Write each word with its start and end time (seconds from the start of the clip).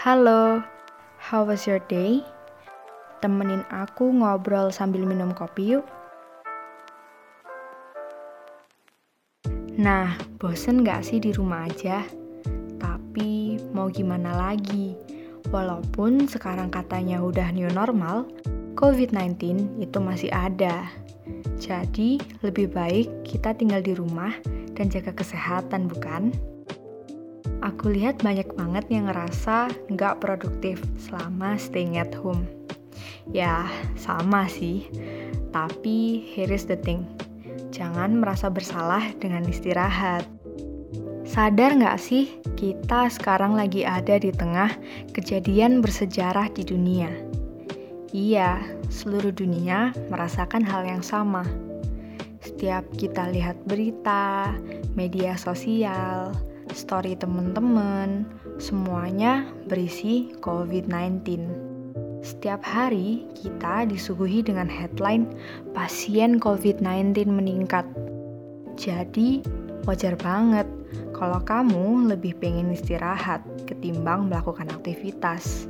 Halo, 0.00 0.64
how 1.20 1.44
was 1.44 1.68
your 1.68 1.76
day? 1.92 2.24
Temenin 3.20 3.68
aku 3.68 4.08
ngobrol 4.08 4.72
sambil 4.72 5.04
minum 5.04 5.28
kopi 5.36 5.76
yuk. 5.76 5.84
Nah, 9.76 10.16
bosen 10.40 10.88
gak 10.88 11.04
sih 11.04 11.20
di 11.20 11.36
rumah 11.36 11.68
aja? 11.68 12.00
Tapi 12.80 13.60
mau 13.76 13.92
gimana 13.92 14.32
lagi? 14.32 14.96
Walaupun 15.52 16.24
sekarang 16.24 16.72
katanya 16.72 17.20
udah 17.20 17.52
new 17.52 17.68
normal, 17.68 18.24
COVID-19 18.80 19.36
itu 19.84 20.00
masih 20.00 20.32
ada. 20.32 20.88
Jadi, 21.60 22.16
lebih 22.40 22.72
baik 22.72 23.28
kita 23.28 23.52
tinggal 23.52 23.84
di 23.84 23.92
rumah 23.92 24.32
dan 24.72 24.88
jaga 24.88 25.12
kesehatan, 25.12 25.92
bukan? 25.92 26.32
Aku 27.60 27.92
lihat 27.92 28.24
banyak 28.24 28.56
banget 28.56 28.88
yang 28.88 29.12
ngerasa 29.12 29.68
nggak 29.92 30.24
produktif 30.24 30.80
selama 30.96 31.60
staying 31.60 32.00
at 32.00 32.08
home. 32.16 32.48
Ya, 33.28 33.68
sama 34.00 34.48
sih. 34.48 34.88
Tapi 35.52 36.24
here 36.24 36.48
is 36.48 36.64
the 36.64 36.80
thing. 36.80 37.04
Jangan 37.68 38.16
merasa 38.16 38.48
bersalah 38.48 39.12
dengan 39.20 39.44
istirahat. 39.44 40.24
Sadar 41.28 41.76
nggak 41.76 42.00
sih, 42.00 42.32
kita 42.56 43.12
sekarang 43.12 43.54
lagi 43.54 43.84
ada 43.86 44.16
di 44.16 44.32
tengah 44.32 44.72
kejadian 45.12 45.84
bersejarah 45.84 46.48
di 46.50 46.64
dunia. 46.64 47.12
Iya, 48.10 48.58
seluruh 48.90 49.30
dunia 49.30 49.94
merasakan 50.10 50.66
hal 50.66 50.82
yang 50.82 51.04
sama. 51.04 51.46
Setiap 52.42 52.82
kita 52.98 53.30
lihat 53.30 53.54
berita, 53.68 54.50
media 54.98 55.38
sosial, 55.38 56.34
story 56.74 57.18
teman-teman, 57.18 58.26
semuanya 58.62 59.46
berisi 59.66 60.30
COVID-19. 60.42 61.26
Setiap 62.20 62.60
hari 62.60 63.24
kita 63.32 63.88
disuguhi 63.88 64.44
dengan 64.44 64.68
headline 64.68 65.30
pasien 65.72 66.36
COVID-19 66.36 67.26
meningkat. 67.26 67.88
Jadi, 68.76 69.40
wajar 69.88 70.14
banget 70.20 70.68
kalau 71.16 71.40
kamu 71.42 72.12
lebih 72.12 72.36
pengen 72.38 72.72
istirahat 72.72 73.40
ketimbang 73.64 74.28
melakukan 74.28 74.68
aktivitas. 74.68 75.68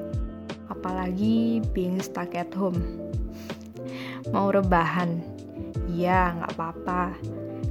Apalagi 0.71 1.63
being 1.75 1.99
stuck 1.99 2.35
at 2.35 2.51
home. 2.55 2.79
Mau 4.31 4.55
rebahan? 4.55 5.40
Iya, 6.01 6.33
nggak 6.33 6.57
apa-apa 6.57 7.03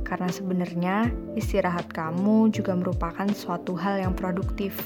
karena 0.06 0.30
sebenarnya 0.34 0.96
istirahat 1.38 1.90
kamu 1.94 2.50
juga 2.50 2.74
merupakan 2.74 3.30
suatu 3.30 3.78
hal 3.78 4.02
yang 4.02 4.14
produktif. 4.18 4.78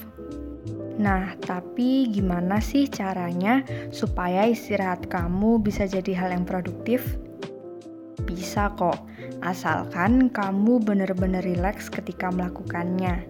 Nah, 0.99 1.35
tapi 1.43 2.11
gimana 2.11 2.59
sih 2.63 2.85
caranya 2.85 3.63
supaya 3.89 4.47
istirahat 4.47 5.07
kamu 5.07 5.63
bisa 5.63 5.87
jadi 5.87 6.11
hal 6.15 6.29
yang 6.35 6.45
produktif? 6.47 7.17
Bisa 8.27 8.71
kok, 8.75 9.03
asalkan 9.41 10.31
kamu 10.31 10.83
benar-benar 10.83 11.41
rileks 11.41 11.87
ketika 11.87 12.29
melakukannya. 12.29 13.25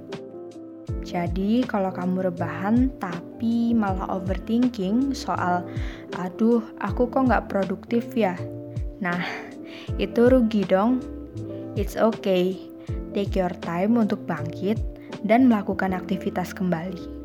Jadi, 1.06 1.64
kalau 1.70 1.94
kamu 1.94 2.34
rebahan 2.34 2.90
tapi 2.98 3.72
malah 3.72 4.10
overthinking 4.12 5.14
soal, 5.14 5.64
aduh, 6.20 6.62
aku 6.82 7.06
kok 7.08 7.26
nggak 7.32 7.48
produktif 7.48 8.12
ya? 8.18 8.36
Nah, 9.00 9.20
itu 10.02 10.30
rugi 10.30 10.66
dong. 10.66 11.00
It's 11.74 11.98
okay, 11.98 12.58
take 13.18 13.34
your 13.38 13.54
time 13.62 13.98
untuk 13.98 14.26
bangkit 14.30 14.78
dan 15.26 15.50
melakukan 15.50 15.96
aktivitas 15.96 16.54
kembali. 16.54 17.24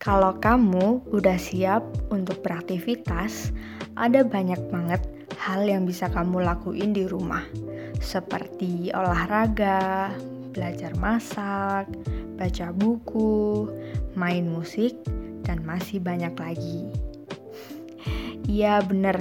Kalau 0.00 0.40
kamu 0.40 1.04
udah 1.12 1.36
siap 1.36 1.84
untuk 2.08 2.40
beraktivitas, 2.40 3.52
ada 4.00 4.24
banyak 4.24 4.58
banget 4.72 5.04
hal 5.36 5.68
yang 5.68 5.84
bisa 5.84 6.08
kamu 6.08 6.40
lakuin 6.40 6.96
di 6.96 7.04
rumah, 7.04 7.44
seperti 8.00 8.88
olahraga, 8.96 10.08
belajar 10.56 10.96
masak, 10.96 11.84
baca 12.40 12.72
buku, 12.72 13.68
main 14.16 14.48
musik, 14.48 14.96
dan 15.44 15.60
masih 15.68 16.00
banyak 16.00 16.32
lagi. 16.32 17.09
Iya 18.48 18.80
bener, 18.86 19.20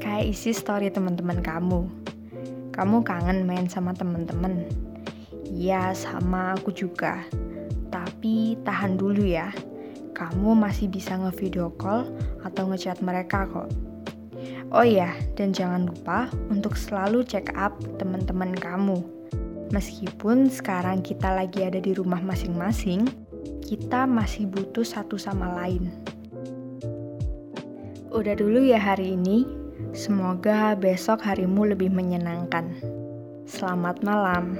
kayak 0.00 0.32
isi 0.32 0.50
story 0.50 0.90
teman-teman 0.90 1.44
kamu 1.44 2.06
kamu 2.76 3.08
kangen 3.08 3.48
main 3.48 3.64
sama 3.72 3.96
temen-temen? 3.96 4.68
Iya, 5.48 5.96
sama 5.96 6.52
aku 6.52 6.68
juga. 6.76 7.24
Tapi 7.88 8.60
tahan 8.68 9.00
dulu 9.00 9.24
ya. 9.24 9.48
Kamu 10.12 10.52
masih 10.52 10.92
bisa 10.92 11.16
nge-video 11.16 11.72
call 11.80 12.04
atau 12.44 12.68
ngechat 12.68 13.00
mereka 13.00 13.48
kok. 13.48 13.72
Oh 14.76 14.84
iya, 14.84 15.16
dan 15.40 15.56
jangan 15.56 15.88
lupa 15.88 16.28
untuk 16.52 16.76
selalu 16.76 17.24
check 17.24 17.48
up 17.56 17.72
teman-teman 17.96 18.52
kamu. 18.52 19.00
Meskipun 19.72 20.52
sekarang 20.52 21.00
kita 21.00 21.32
lagi 21.32 21.64
ada 21.64 21.80
di 21.80 21.96
rumah 21.96 22.20
masing-masing, 22.20 23.08
kita 23.64 24.04
masih 24.04 24.44
butuh 24.52 24.84
satu 24.84 25.16
sama 25.16 25.48
lain. 25.64 25.88
Udah 28.16 28.32
dulu 28.32 28.64
ya 28.64 28.80
hari 28.80 29.12
ini. 29.12 29.44
Semoga 29.92 30.72
besok 30.72 31.20
harimu 31.20 31.68
lebih 31.68 31.92
menyenangkan. 31.92 32.72
Selamat 33.44 34.00
malam. 34.00 34.56